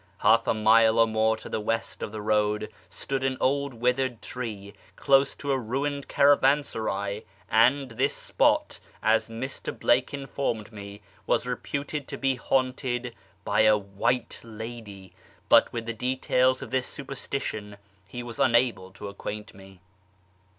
[0.17, 4.19] Half a mile or more to the west of the road stood an old withered
[4.23, 9.77] tree close to a ruined caravansaray, and this spot, as Mr.
[9.79, 15.13] Blake informed me, was reputed to be haunted by a "white lady,"
[15.49, 17.77] but with the details of this superstition
[18.07, 19.81] he was unable to acquaint me.